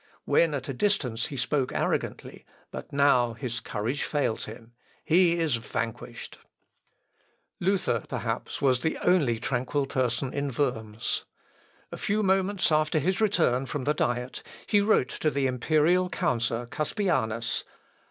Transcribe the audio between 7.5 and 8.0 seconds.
[Sidenote: VIOLENCE OF THE SPANIARDS.]